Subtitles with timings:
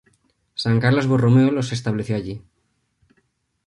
[0.55, 2.41] San Carlos Borromeo los estableció allí.